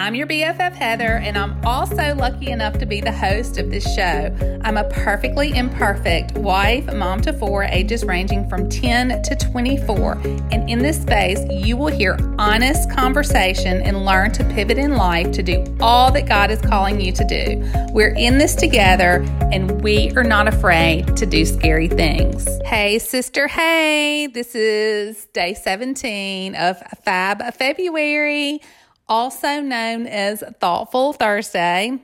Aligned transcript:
I'm 0.00 0.14
your 0.14 0.26
BFF 0.26 0.72
Heather, 0.72 1.18
and 1.18 1.36
I'm 1.36 1.62
also 1.62 2.14
lucky 2.14 2.50
enough 2.50 2.78
to 2.78 2.86
be 2.86 3.02
the 3.02 3.12
host 3.12 3.58
of 3.58 3.70
this 3.70 3.84
show. 3.94 4.34
I'm 4.64 4.78
a 4.78 4.84
perfectly 4.84 5.54
imperfect 5.54 6.38
wife, 6.38 6.90
mom 6.94 7.20
to 7.20 7.34
four, 7.34 7.64
ages 7.64 8.02
ranging 8.02 8.48
from 8.48 8.70
10 8.70 9.22
to 9.22 9.36
24. 9.36 10.14
And 10.52 10.70
in 10.70 10.78
this 10.78 11.02
space, 11.02 11.40
you 11.50 11.76
will 11.76 11.88
hear 11.88 12.16
honest 12.38 12.90
conversation 12.90 13.82
and 13.82 14.06
learn 14.06 14.32
to 14.32 14.44
pivot 14.44 14.78
in 14.78 14.96
life 14.96 15.32
to 15.32 15.42
do 15.42 15.62
all 15.80 16.10
that 16.12 16.26
God 16.26 16.50
is 16.50 16.62
calling 16.62 16.98
you 16.98 17.12
to 17.12 17.24
do. 17.26 17.62
We're 17.92 18.14
in 18.14 18.38
this 18.38 18.54
together, 18.54 19.22
and 19.52 19.82
we 19.82 20.12
are 20.16 20.24
not 20.24 20.48
afraid 20.48 21.14
to 21.18 21.26
do 21.26 21.44
scary 21.44 21.88
things. 21.88 22.48
Hey, 22.64 22.98
sister, 23.00 23.48
hey, 23.48 24.28
this 24.28 24.54
is 24.54 25.26
day 25.34 25.52
17 25.52 26.54
of 26.54 26.78
Fab 27.04 27.42
February 27.52 28.62
also 29.10 29.60
known 29.60 30.06
as 30.06 30.42
Thoughtful 30.60 31.12
Thursday. 31.12 31.98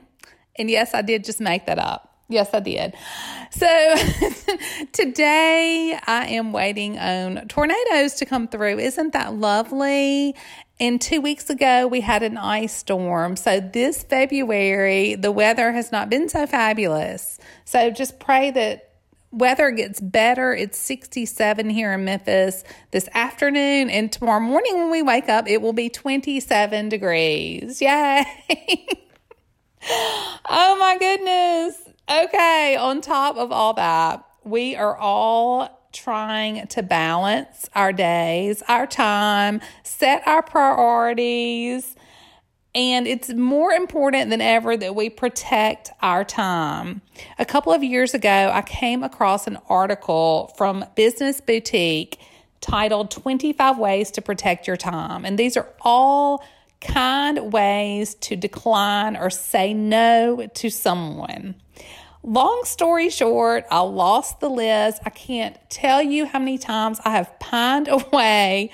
And 0.59 0.69
yes, 0.69 0.93
I 0.93 1.01
did 1.01 1.23
just 1.23 1.39
make 1.39 1.65
that 1.65 1.79
up. 1.79 2.13
Yes, 2.29 2.49
I 2.53 2.59
did. 2.59 2.93
So 3.51 3.67
today 4.91 5.97
I 6.05 6.27
am 6.27 6.51
waiting 6.51 6.99
on 6.99 7.47
tornadoes 7.47 8.15
to 8.15 8.25
come 8.25 8.49
through. 8.49 8.79
Isn't 8.79 9.13
that 9.13 9.33
lovely? 9.33 10.35
And 10.79 11.01
two 11.01 11.21
weeks 11.21 11.49
ago, 11.49 11.87
we 11.87 12.01
had 12.01 12.21
an 12.23 12.37
ice 12.37 12.75
storm. 12.75 13.37
So 13.37 13.61
this 13.61 14.03
February, 14.03 15.15
the 15.15 15.31
weather 15.31 15.71
has 15.71 15.91
not 15.91 16.09
been 16.09 16.27
so 16.27 16.45
fabulous. 16.45 17.39
So 17.63 17.89
just 17.89 18.19
pray 18.19 18.51
that 18.51 18.86
weather 19.31 19.71
gets 19.71 19.99
better. 19.99 20.53
It's 20.53 20.77
67 20.77 21.69
here 21.69 21.93
in 21.93 22.05
Memphis 22.05 22.63
this 22.91 23.09
afternoon, 23.13 23.89
and 23.89 24.11
tomorrow 24.11 24.39
morning 24.39 24.77
when 24.77 24.91
we 24.91 25.01
wake 25.01 25.29
up, 25.29 25.47
it 25.47 25.61
will 25.61 25.73
be 25.73 25.89
27 25.89 26.89
degrees. 26.89 27.81
Yay! 27.81 28.25
oh 29.89 30.77
my 30.79 30.97
goodness. 30.99 31.77
Okay, 32.09 32.77
on 32.77 33.01
top 33.01 33.35
of 33.35 33.51
all 33.51 33.73
that, 33.73 34.25
we 34.43 34.75
are 34.75 34.95
all 34.95 35.89
trying 35.91 36.67
to 36.67 36.83
balance 36.83 37.69
our 37.75 37.91
days, 37.91 38.63
our 38.67 38.87
time, 38.87 39.59
set 39.83 40.25
our 40.27 40.41
priorities 40.41 41.95
and 42.77 43.07
it's 43.07 43.33
more 43.33 43.71
important 43.71 44.29
than 44.29 44.39
ever 44.39 44.77
that 44.77 44.93
we 44.93 45.09
protect 45.09 45.89
our 46.03 46.23
time. 46.23 47.01
A 47.39 47.45
couple 47.45 47.73
of 47.73 47.83
years 47.83 48.13
ago, 48.13 48.51
I 48.53 48.61
came 48.61 49.01
across 49.01 49.47
an 49.47 49.57
article 49.67 50.53
from 50.57 50.85
Business 50.95 51.41
Boutique 51.41 52.19
titled 52.61 53.09
25 53.09 53.79
Ways 53.79 54.11
to 54.11 54.21
Protect 54.21 54.67
Your 54.67 54.77
Time. 54.77 55.25
And 55.25 55.39
these 55.39 55.57
are 55.57 55.67
all 55.81 56.45
kind 56.79 57.51
ways 57.51 58.13
to 58.13 58.35
decline 58.35 59.17
or 59.17 59.31
say 59.31 59.73
no 59.73 60.45
to 60.45 60.69
someone. 60.69 61.55
Long 62.21 62.61
story 62.63 63.09
short, 63.09 63.65
I 63.71 63.79
lost 63.79 64.39
the 64.39 64.51
list. 64.51 65.01
I 65.03 65.09
can't 65.09 65.57
tell 65.71 66.03
you 66.03 66.27
how 66.27 66.37
many 66.37 66.59
times 66.59 66.99
I 67.03 67.09
have 67.09 67.39
pined 67.39 67.87
away 67.91 68.69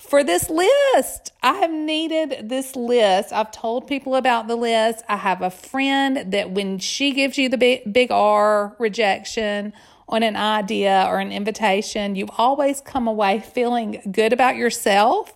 for 0.00 0.24
this 0.24 0.48
list. 0.48 1.32
I 1.42 1.54
have 1.54 1.70
needed 1.70 2.48
this 2.48 2.74
list. 2.74 3.32
I've 3.32 3.52
told 3.52 3.86
people 3.86 4.16
about 4.16 4.48
the 4.48 4.56
list. 4.56 5.04
I 5.08 5.16
have 5.16 5.42
a 5.42 5.50
friend 5.50 6.32
that 6.32 6.50
when 6.50 6.78
she 6.78 7.12
gives 7.12 7.36
you 7.36 7.48
the 7.48 7.58
big, 7.58 7.92
big 7.92 8.10
R 8.10 8.74
rejection 8.78 9.72
on 10.08 10.22
an 10.22 10.36
idea 10.36 11.04
or 11.06 11.20
an 11.20 11.30
invitation, 11.30 12.16
you 12.16 12.26
always 12.38 12.80
come 12.80 13.06
away 13.06 13.40
feeling 13.40 14.02
good 14.10 14.32
about 14.32 14.56
yourself. 14.56 15.34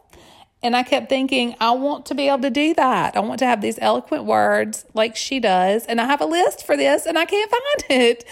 And 0.63 0.75
I 0.75 0.83
kept 0.83 1.11
thinking, 1.11 1.55
I 1.61 1.73
want 1.73 2.07
to 2.07 2.15
be 2.15 2.29
able 2.29 2.41
to 2.41 2.51
do 2.51 2.73
that. 2.75 3.17
I 3.17 3.21
want 3.21 3.39
to 3.41 3.47
have 3.47 3.61
these 3.61 3.79
eloquent 3.81 4.25
words 4.25 4.87
like 4.95 5.15
she 5.15 5.39
does. 5.41 5.85
And 5.85 6.01
I 6.01 6.07
have 6.07 6.23
a 6.23 6.27
list 6.27 6.65
for 6.65 6.75
this 6.75 7.05
and 7.05 7.19
I 7.19 7.27
can't 7.27 7.51
find 7.51 8.01
it. 8.01 8.25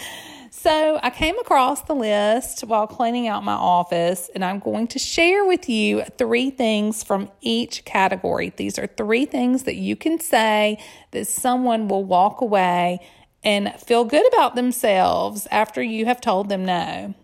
So 0.55 0.99
I 1.01 1.09
came 1.09 1.37
across 1.39 1.81
the 1.81 1.95
list 1.95 2.61
while 2.61 2.85
cleaning 2.85 3.27
out 3.27 3.43
my 3.43 3.55
office, 3.55 4.29
and 4.35 4.45
I'm 4.45 4.59
going 4.59 4.85
to 4.89 4.99
share 4.99 5.43
with 5.43 5.67
you 5.67 6.03
three 6.19 6.51
things 6.51 7.03
from 7.03 7.31
each 7.41 7.83
category. 7.85 8.53
These 8.55 8.77
are 8.77 8.85
three 8.85 9.25
things 9.25 9.63
that 9.63 9.75
you 9.75 9.95
can 9.95 10.19
say 10.19 10.77
that 11.09 11.27
someone 11.27 11.87
will 11.87 12.05
walk 12.05 12.39
away 12.39 12.99
and 13.43 13.73
feel 13.79 14.05
good 14.05 14.31
about 14.31 14.55
themselves 14.55 15.47
after 15.49 15.81
you 15.81 16.05
have 16.05 16.21
told 16.21 16.49
them 16.49 16.63
no. 16.63 17.15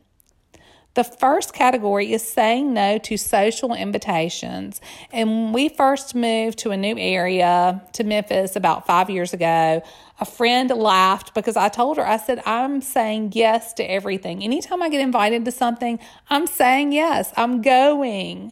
The 0.96 1.04
first 1.04 1.54
category 1.54 2.12
is 2.12 2.28
saying 2.28 2.74
no 2.74 2.98
to 2.98 3.16
social 3.16 3.76
invitations. 3.76 4.82
And 5.14 5.30
when 5.30 5.54
we 5.54 5.70
first 5.70 6.16
moved 6.16 6.58
to 6.60 6.72
a 6.72 6.78
new 6.78 6.98
area 6.98 7.84
to 7.94 8.04
Memphis 8.04 8.56
about 8.56 8.88
five 8.88 9.10
years 9.10 9.32
ago, 9.32 9.84
a 10.20 10.26
friend 10.26 10.70
laughed 10.70 11.34
because 11.34 11.56
I 11.56 11.70
told 11.70 11.98
her, 11.98 12.06
I 12.06 12.18
said, 12.18 12.42
I'm 12.46 12.82
saying 12.82 13.32
yes 13.36 13.74
to 13.74 13.84
everything. 13.84 14.44
Anytime 14.44 14.82
I 14.82 14.90
get 14.90 15.02
invited 15.02 15.46
to 15.46 15.52
something, 15.52 16.00
I'm 16.30 16.46
saying 16.46 16.92
yes, 16.92 17.32
I'm 17.38 17.62
going. 17.62 18.52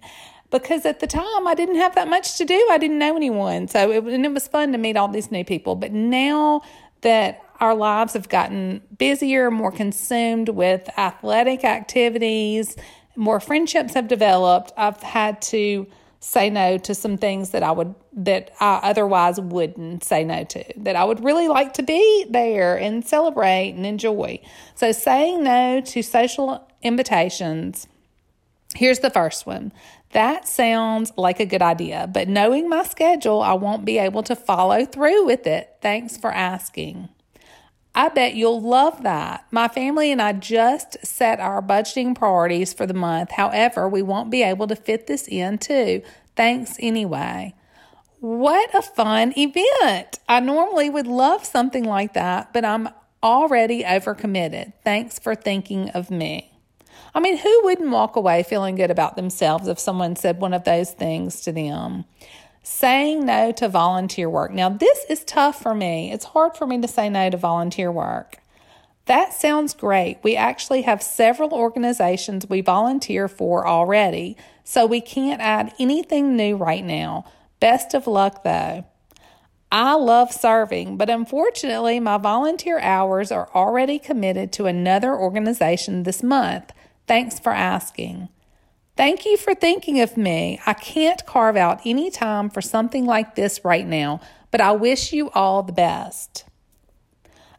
Because 0.49 0.85
at 0.85 1.01
the 1.01 1.07
time 1.07 1.45
I 1.45 1.53
didn't 1.55 1.75
have 1.75 1.95
that 1.95 2.07
much 2.07 2.37
to 2.37 2.45
do. 2.45 2.67
I 2.71 2.77
didn't 2.77 2.99
know 2.99 3.17
anyone. 3.17 3.67
So 3.67 3.91
it, 3.91 4.03
and 4.05 4.25
it 4.25 4.33
was 4.33 4.47
fun 4.47 4.71
to 4.71 4.77
meet 4.77 4.95
all 4.95 5.09
these 5.09 5.29
new 5.29 5.43
people. 5.43 5.75
But 5.75 5.91
now 5.91 6.61
that 7.01 7.41
our 7.59 7.75
lives 7.75 8.13
have 8.13 8.29
gotten 8.29 8.81
busier, 8.97 9.51
more 9.51 9.71
consumed 9.71 10.49
with 10.49 10.89
athletic 10.97 11.65
activities, 11.65 12.77
more 13.17 13.41
friendships 13.41 13.93
have 13.93 14.07
developed, 14.07 14.71
I've 14.77 15.01
had 15.01 15.41
to 15.43 15.87
say 16.19 16.49
no 16.49 16.77
to 16.79 16.95
some 16.95 17.17
things 17.17 17.51
that 17.51 17.63
I 17.63 17.71
would 17.71 17.93
that 18.13 18.51
I 18.59 18.79
otherwise 18.83 19.39
wouldn't 19.39 20.03
say 20.03 20.23
no 20.23 20.43
to 20.45 20.63
that 20.77 20.95
I 20.95 21.03
would 21.03 21.23
really 21.23 21.47
like 21.47 21.73
to 21.73 21.83
be 21.83 22.25
there 22.29 22.75
and 22.75 23.05
celebrate 23.05 23.71
and 23.71 23.85
enjoy. 23.85 24.41
So 24.75 24.91
saying 24.91 25.43
no 25.43 25.81
to 25.81 26.01
social 26.01 26.67
invitations. 26.81 27.87
Here's 28.75 28.99
the 28.99 29.09
first 29.09 29.45
one. 29.45 29.71
That 30.11 30.47
sounds 30.47 31.11
like 31.17 31.39
a 31.39 31.45
good 31.45 31.61
idea, 31.61 32.09
but 32.11 32.27
knowing 32.27 32.69
my 32.69 32.83
schedule, 32.83 33.41
I 33.41 33.53
won't 33.53 33.85
be 33.85 33.97
able 33.97 34.23
to 34.23 34.35
follow 34.35 34.85
through 34.85 35.25
with 35.25 35.45
it. 35.45 35.75
Thanks 35.81 36.17
for 36.17 36.31
asking. 36.31 37.09
I 37.97 38.09
bet 38.09 38.35
you'll 38.35 38.61
love 38.61 39.01
that. 39.01 39.47
My 39.49 39.67
family 39.67 40.11
and 40.11 40.21
I 40.21 40.31
just 40.31 41.03
set 41.03 41.39
our 41.39 41.63
budgeting 41.63 42.15
priorities 42.15 42.71
for 42.71 42.85
the 42.85 42.93
month. 42.93 43.31
However, 43.31 43.89
we 43.89 44.03
won't 44.03 44.29
be 44.29 44.43
able 44.43 44.67
to 44.67 44.75
fit 44.75 45.07
this 45.07 45.27
in 45.27 45.57
too. 45.57 46.03
Thanks 46.35 46.75
anyway. 46.79 47.55
What 48.19 48.69
a 48.75 48.83
fun 48.83 49.33
event! 49.35 50.19
I 50.29 50.39
normally 50.41 50.91
would 50.91 51.07
love 51.07 51.43
something 51.43 51.83
like 51.85 52.13
that, 52.13 52.53
but 52.53 52.63
I'm 52.63 52.87
already 53.23 53.83
overcommitted. 53.83 54.73
Thanks 54.83 55.17
for 55.17 55.33
thinking 55.33 55.89
of 55.89 56.11
me. 56.11 56.53
I 57.15 57.19
mean, 57.19 57.37
who 57.37 57.61
wouldn't 57.63 57.89
walk 57.89 58.15
away 58.15 58.43
feeling 58.43 58.75
good 58.75 58.91
about 58.91 59.15
themselves 59.15 59.67
if 59.67 59.79
someone 59.79 60.15
said 60.15 60.39
one 60.39 60.53
of 60.53 60.65
those 60.65 60.91
things 60.91 61.41
to 61.41 61.51
them? 61.51 62.05
Saying 62.67 63.25
no 63.25 63.49
to 63.53 63.69
volunteer 63.69 64.29
work. 64.29 64.51
Now, 64.51 64.67
this 64.67 65.05
is 65.09 65.23
tough 65.23 65.61
for 65.61 65.73
me. 65.73 66.11
It's 66.11 66.25
hard 66.25 66.57
for 66.57 66.67
me 66.67 66.81
to 66.81 66.87
say 66.87 67.07
no 67.07 67.29
to 67.29 67.37
volunteer 67.37 67.89
work. 67.89 68.39
That 69.05 69.31
sounds 69.31 69.73
great. 69.73 70.19
We 70.21 70.35
actually 70.35 70.81
have 70.81 71.01
several 71.01 71.53
organizations 71.53 72.49
we 72.49 72.59
volunteer 72.59 73.29
for 73.29 73.65
already, 73.65 74.35
so 74.65 74.85
we 74.85 74.99
can't 74.99 75.41
add 75.41 75.73
anything 75.79 76.35
new 76.35 76.57
right 76.57 76.83
now. 76.83 77.23
Best 77.61 77.93
of 77.93 78.05
luck, 78.05 78.43
though. 78.43 78.83
I 79.71 79.93
love 79.93 80.33
serving, 80.33 80.97
but 80.97 81.09
unfortunately, 81.09 82.01
my 82.01 82.17
volunteer 82.17 82.79
hours 82.79 83.31
are 83.31 83.49
already 83.55 83.97
committed 83.97 84.51
to 84.53 84.65
another 84.65 85.15
organization 85.15 86.03
this 86.03 86.21
month. 86.21 86.73
Thanks 87.07 87.39
for 87.39 87.53
asking. 87.53 88.27
Thank 88.97 89.25
you 89.25 89.37
for 89.37 89.53
thinking 89.53 90.01
of 90.01 90.17
me. 90.17 90.59
I 90.65 90.73
can't 90.73 91.23
carve 91.27 91.55
out 91.55 91.81
any 91.85 92.09
time 92.09 92.49
for 92.49 92.61
something 92.61 93.05
like 93.05 93.35
this 93.35 93.63
right 93.63 93.85
now, 93.85 94.19
but 94.49 94.59
I 94.59 94.71
wish 94.71 95.13
you 95.13 95.29
all 95.31 95.61
the 95.61 95.71
best. 95.71 96.45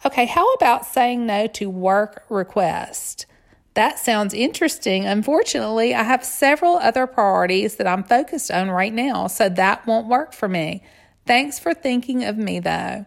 Okay, 0.05 0.27
how 0.27 0.53
about 0.55 0.85
saying 0.85 1.27
no 1.27 1.47
to 1.47 1.71
work 1.71 2.25
request? 2.29 3.27
That 3.75 4.01
sounds 4.01 4.35
interesting. 4.35 5.07
Unfortunately, 5.07 5.95
I 5.95 6.03
have 6.03 6.25
several 6.25 6.77
other 6.79 7.07
priorities 7.07 7.77
that 7.77 7.87
I'm 7.87 8.03
focused 8.03 8.51
on 8.51 8.69
right 8.71 8.93
now, 8.93 9.29
so 9.29 9.49
that 9.49 9.87
won't 9.87 10.09
work 10.09 10.33
for 10.33 10.49
me. 10.49 10.83
Thanks 11.25 11.61
for 11.61 11.73
thinking 11.73 12.25
of 12.25 12.37
me, 12.37 12.59
though. 12.59 13.07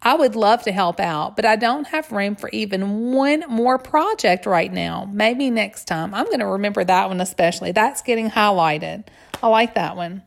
I 0.00 0.14
would 0.14 0.36
love 0.36 0.62
to 0.62 0.72
help 0.72 1.00
out, 1.00 1.34
but 1.34 1.44
I 1.44 1.56
don't 1.56 1.88
have 1.88 2.12
room 2.12 2.36
for 2.36 2.48
even 2.50 3.12
one 3.12 3.42
more 3.48 3.78
project 3.78 4.46
right 4.46 4.72
now. 4.72 5.08
Maybe 5.12 5.50
next 5.50 5.86
time. 5.86 6.14
I'm 6.14 6.26
going 6.26 6.38
to 6.38 6.46
remember 6.46 6.84
that 6.84 7.08
one 7.08 7.20
especially. 7.20 7.72
That's 7.72 8.02
getting 8.02 8.30
highlighted. 8.30 9.04
I 9.42 9.48
like 9.48 9.74
that 9.74 9.96
one. 9.96 10.22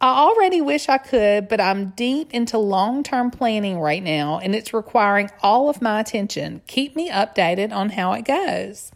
I 0.00 0.18
already 0.18 0.60
wish 0.60 0.88
I 0.88 0.98
could, 0.98 1.48
but 1.48 1.60
I'm 1.60 1.90
deep 1.90 2.32
into 2.34 2.58
long 2.58 3.02
term 3.02 3.30
planning 3.30 3.78
right 3.78 4.02
now 4.02 4.40
and 4.40 4.54
it's 4.54 4.74
requiring 4.74 5.30
all 5.42 5.68
of 5.68 5.80
my 5.80 6.00
attention. 6.00 6.62
Keep 6.66 6.96
me 6.96 7.10
updated 7.10 7.72
on 7.72 7.90
how 7.90 8.12
it 8.12 8.24
goes. 8.24 8.90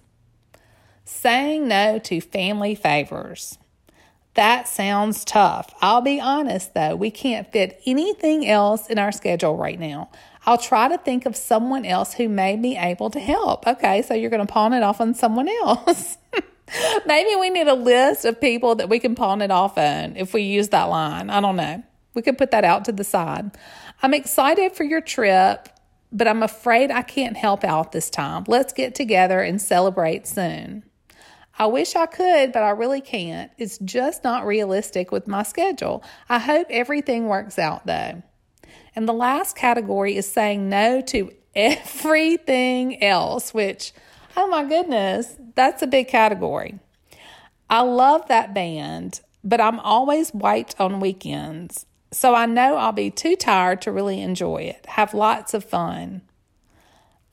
Saying 1.04 1.68
no 1.68 2.00
to 2.00 2.20
family 2.20 2.74
favors. 2.74 3.58
That 4.36 4.68
sounds 4.68 5.24
tough. 5.24 5.74
I'll 5.80 6.02
be 6.02 6.20
honest 6.20 6.74
though, 6.74 6.94
we 6.94 7.10
can't 7.10 7.50
fit 7.50 7.80
anything 7.86 8.46
else 8.46 8.86
in 8.88 8.98
our 8.98 9.10
schedule 9.10 9.56
right 9.56 9.80
now. 9.80 10.10
I'll 10.44 10.58
try 10.58 10.88
to 10.88 10.98
think 10.98 11.24
of 11.24 11.34
someone 11.34 11.86
else 11.86 12.12
who 12.14 12.28
may 12.28 12.56
be 12.56 12.76
able 12.76 13.08
to 13.10 13.18
help. 13.18 13.66
Okay, 13.66 14.02
so 14.02 14.12
you're 14.12 14.30
going 14.30 14.46
to 14.46 14.52
pawn 14.52 14.74
it 14.74 14.82
off 14.82 15.00
on 15.00 15.14
someone 15.14 15.48
else. 15.48 16.18
Maybe 17.06 17.34
we 17.36 17.48
need 17.48 17.66
a 17.66 17.74
list 17.74 18.26
of 18.26 18.38
people 18.38 18.74
that 18.76 18.90
we 18.90 18.98
can 18.98 19.14
pawn 19.14 19.40
it 19.40 19.50
off 19.50 19.78
on 19.78 20.16
if 20.16 20.34
we 20.34 20.42
use 20.42 20.68
that 20.68 20.84
line. 20.84 21.30
I 21.30 21.40
don't 21.40 21.56
know. 21.56 21.82
We 22.14 22.20
could 22.20 22.36
put 22.36 22.50
that 22.50 22.64
out 22.64 22.84
to 22.84 22.92
the 22.92 23.04
side. 23.04 23.50
I'm 24.02 24.12
excited 24.12 24.72
for 24.72 24.84
your 24.84 25.00
trip, 25.00 25.70
but 26.12 26.28
I'm 26.28 26.42
afraid 26.42 26.90
I 26.90 27.02
can't 27.02 27.38
help 27.38 27.64
out 27.64 27.92
this 27.92 28.10
time. 28.10 28.44
Let's 28.46 28.74
get 28.74 28.94
together 28.94 29.40
and 29.40 29.60
celebrate 29.60 30.26
soon. 30.26 30.84
I 31.58 31.66
wish 31.66 31.96
I 31.96 32.06
could, 32.06 32.52
but 32.52 32.62
I 32.62 32.70
really 32.70 33.00
can't. 33.00 33.50
It's 33.56 33.78
just 33.78 34.24
not 34.24 34.46
realistic 34.46 35.10
with 35.10 35.26
my 35.26 35.42
schedule. 35.42 36.04
I 36.28 36.38
hope 36.38 36.66
everything 36.70 37.28
works 37.28 37.58
out 37.58 37.86
though. 37.86 38.22
And 38.94 39.08
the 39.08 39.14
last 39.14 39.56
category 39.56 40.16
is 40.16 40.30
saying 40.30 40.68
no 40.68 41.00
to 41.02 41.32
everything 41.54 43.02
else, 43.02 43.54
which, 43.54 43.92
oh 44.36 44.46
my 44.46 44.64
goodness, 44.64 45.36
that's 45.54 45.82
a 45.82 45.86
big 45.86 46.08
category. 46.08 46.78
I 47.68 47.80
love 47.80 48.28
that 48.28 48.54
band, 48.54 49.20
but 49.42 49.60
I'm 49.60 49.80
always 49.80 50.32
wiped 50.32 50.78
on 50.78 51.00
weekends. 51.00 51.86
So 52.12 52.34
I 52.34 52.46
know 52.46 52.76
I'll 52.76 52.92
be 52.92 53.10
too 53.10 53.34
tired 53.36 53.82
to 53.82 53.92
really 53.92 54.20
enjoy 54.20 54.62
it. 54.62 54.86
Have 54.86 55.14
lots 55.14 55.54
of 55.54 55.64
fun. 55.64 56.22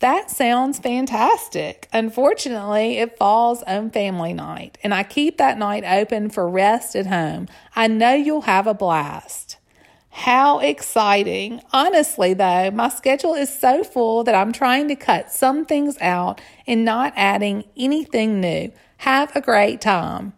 That 0.03 0.29
sounds 0.29 0.79
fantastic. 0.79 1.87
Unfortunately, 1.93 2.97
it 2.97 3.17
falls 3.17 3.63
on 3.63 3.89
family 3.89 4.33
night, 4.33 4.77
and 4.83 4.93
I 4.93 5.03
keep 5.03 5.37
that 5.37 5.57
night 5.57 5.85
open 5.85 6.29
for 6.29 6.45
rest 6.49 6.93
at 6.97 7.07
home. 7.07 7.47
I 7.73 7.87
know 7.87 8.13
you'll 8.13 8.41
have 8.41 8.67
a 8.67 8.73
blast. 8.73 9.55
How 10.09 10.59
exciting. 10.59 11.61
Honestly, 11.71 12.33
though, 12.33 12.69
my 12.71 12.89
schedule 12.89 13.33
is 13.33 13.57
so 13.57 13.81
full 13.85 14.25
that 14.25 14.35
I'm 14.35 14.51
trying 14.51 14.89
to 14.89 14.97
cut 14.97 15.31
some 15.31 15.63
things 15.63 15.97
out 16.01 16.41
and 16.67 16.83
not 16.83 17.13
adding 17.15 17.63
anything 17.77 18.41
new. 18.41 18.73
Have 18.97 19.33
a 19.37 19.41
great 19.41 19.79
time. 19.79 20.33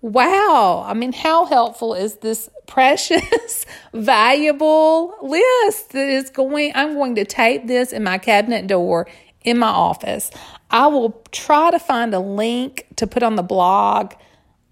Wow. 0.00 0.84
I 0.84 0.94
mean, 0.94 1.12
how 1.12 1.44
helpful 1.44 1.94
is 1.94 2.16
this 2.16 2.50
precious, 2.66 3.66
valuable 3.94 5.14
list 5.22 5.90
that 5.90 6.08
is 6.08 6.30
going? 6.30 6.72
I'm 6.74 6.94
going 6.94 7.14
to 7.16 7.24
tape 7.24 7.66
this 7.66 7.92
in 7.92 8.02
my 8.02 8.18
cabinet 8.18 8.66
door 8.66 9.06
in 9.44 9.58
my 9.58 9.68
office. 9.68 10.30
I 10.70 10.88
will 10.88 11.22
try 11.30 11.70
to 11.70 11.78
find 11.78 12.12
a 12.12 12.18
link 12.18 12.86
to 12.96 13.06
put 13.06 13.22
on 13.22 13.36
the 13.36 13.42
blog 13.42 14.12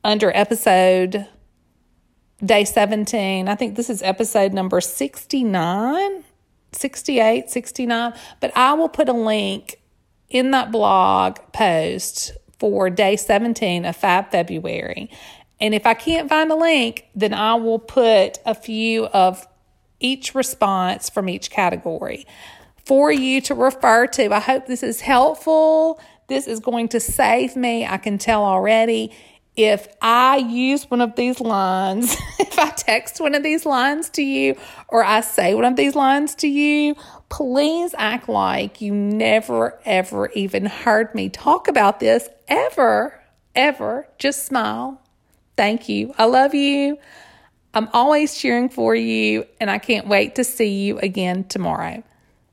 under 0.02 0.30
episode 0.34 1.26
day 2.44 2.64
17. 2.64 3.48
I 3.48 3.54
think 3.54 3.76
this 3.76 3.88
is 3.88 4.02
episode 4.02 4.52
number 4.52 4.80
69, 4.80 6.24
68, 6.72 7.50
69. 7.50 8.12
But 8.40 8.56
I 8.56 8.74
will 8.74 8.88
put 8.88 9.08
a 9.08 9.12
link 9.12 9.80
in 10.28 10.50
that 10.50 10.72
blog 10.72 11.38
post 11.52 12.32
for 12.58 12.90
day 12.90 13.16
17 13.16 13.84
of 13.84 13.96
February. 13.96 15.10
And 15.60 15.74
if 15.74 15.86
I 15.86 15.94
can't 15.94 16.28
find 16.28 16.50
a 16.50 16.56
link, 16.56 17.06
then 17.14 17.32
I 17.32 17.54
will 17.54 17.78
put 17.78 18.38
a 18.44 18.54
few 18.54 19.06
of 19.06 19.46
each 20.00 20.34
response 20.34 21.08
from 21.08 21.28
each 21.28 21.50
category 21.50 22.26
for 22.84 23.10
you 23.10 23.40
to 23.42 23.54
refer 23.54 24.06
to. 24.06 24.32
I 24.32 24.40
hope 24.40 24.66
this 24.66 24.82
is 24.82 25.00
helpful. 25.00 26.00
This 26.28 26.46
is 26.46 26.60
going 26.60 26.88
to 26.88 27.00
save 27.00 27.56
me. 27.56 27.86
I 27.86 27.96
can 27.96 28.18
tell 28.18 28.44
already. 28.44 29.12
If 29.56 29.86
I 30.02 30.38
use 30.38 30.90
one 30.90 31.00
of 31.00 31.14
these 31.14 31.40
lines, 31.40 32.16
if 32.40 32.58
I 32.58 32.70
text 32.70 33.20
one 33.20 33.34
of 33.34 33.42
these 33.42 33.64
lines 33.64 34.10
to 34.10 34.22
you 34.22 34.56
or 34.88 35.04
I 35.04 35.20
say 35.20 35.54
one 35.54 35.64
of 35.64 35.76
these 35.76 35.94
lines 35.94 36.34
to 36.36 36.48
you, 36.48 36.96
please 37.28 37.94
act 37.96 38.28
like 38.28 38.80
you 38.80 38.92
never, 38.92 39.78
ever 39.84 40.30
even 40.32 40.66
heard 40.66 41.14
me 41.14 41.28
talk 41.28 41.68
about 41.68 42.00
this 42.00 42.28
ever, 42.48 43.22
ever. 43.54 44.08
Just 44.18 44.44
smile. 44.44 45.00
Thank 45.56 45.88
you. 45.88 46.14
I 46.18 46.24
love 46.24 46.54
you. 46.54 46.98
I'm 47.74 47.88
always 47.92 48.36
cheering 48.36 48.68
for 48.68 48.94
you, 48.94 49.46
and 49.60 49.70
I 49.70 49.78
can't 49.78 50.06
wait 50.06 50.36
to 50.36 50.44
see 50.44 50.84
you 50.84 50.98
again 51.00 51.44
tomorrow. 51.44 52.02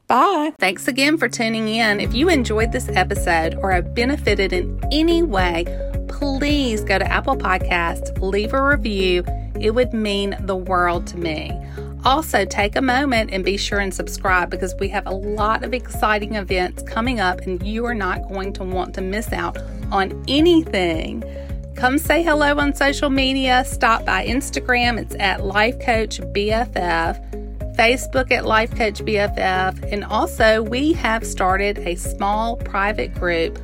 Bye. 0.07 0.51
Thanks 0.59 0.87
again 0.87 1.17
for 1.17 1.29
tuning 1.29 1.67
in. 1.69 1.99
If 1.99 2.13
you 2.13 2.27
enjoyed 2.27 2.71
this 2.71 2.89
episode 2.89 3.55
or 3.55 3.71
have 3.71 3.93
benefited 3.95 4.51
in 4.51 4.79
any 4.91 5.23
way, 5.23 5.65
please 6.09 6.83
go 6.83 6.99
to 6.99 7.05
Apple 7.05 7.37
Podcasts, 7.37 8.19
leave 8.19 8.53
a 8.53 8.61
review. 8.61 9.23
It 9.59 9.75
would 9.75 9.93
mean 9.93 10.35
the 10.41 10.55
world 10.55 11.07
to 11.07 11.17
me. 11.17 11.51
Also, 12.03 12.45
take 12.45 12.75
a 12.75 12.81
moment 12.81 13.29
and 13.31 13.45
be 13.45 13.57
sure 13.57 13.79
and 13.79 13.93
subscribe 13.93 14.49
because 14.49 14.73
we 14.79 14.89
have 14.89 15.05
a 15.05 15.13
lot 15.13 15.63
of 15.63 15.71
exciting 15.71 16.33
events 16.33 16.81
coming 16.83 17.19
up, 17.19 17.41
and 17.41 17.61
you 17.65 17.85
are 17.85 17.93
not 17.93 18.27
going 18.27 18.51
to 18.53 18.63
want 18.63 18.95
to 18.95 19.01
miss 19.01 19.31
out 19.31 19.57
on 19.91 20.23
anything. 20.27 21.23
Come 21.75 21.97
say 21.97 22.21
hello 22.21 22.57
on 22.57 22.75
social 22.75 23.09
media. 23.09 23.63
Stop 23.65 24.05
by 24.05 24.27
Instagram, 24.27 24.99
it's 24.99 25.15
at 25.15 25.43
Life 25.43 25.79
Coach 25.79 26.19
BFF, 26.19 27.75
Facebook 27.75 28.31
at 28.31 28.45
Life 28.45 28.75
Coach 28.75 28.99
BFF, 28.99 29.91
and 29.91 30.03
also 30.03 30.61
we 30.61 30.93
have 30.93 31.25
started 31.25 31.79
a 31.79 31.95
small 31.95 32.57
private 32.57 33.13
group 33.15 33.57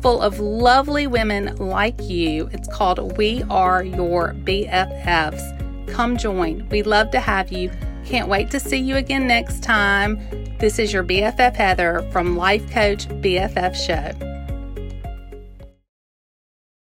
full 0.00 0.20
of 0.20 0.38
lovely 0.38 1.06
women 1.06 1.56
like 1.56 2.00
you. 2.02 2.48
It's 2.52 2.68
called 2.68 3.16
We 3.16 3.42
Are 3.50 3.82
Your 3.82 4.34
BFFs. 4.34 5.88
Come 5.88 6.16
join. 6.16 6.68
We'd 6.68 6.86
love 6.86 7.10
to 7.12 7.20
have 7.20 7.50
you. 7.50 7.70
Can't 8.04 8.28
wait 8.28 8.50
to 8.52 8.60
see 8.60 8.78
you 8.78 8.96
again 8.96 9.26
next 9.26 9.62
time. 9.62 10.18
This 10.58 10.78
is 10.78 10.92
your 10.92 11.02
BFF 11.02 11.56
Heather 11.56 12.08
from 12.12 12.36
Life 12.36 12.70
Coach 12.70 13.08
BFF 13.08 13.74
Show. 13.74 14.27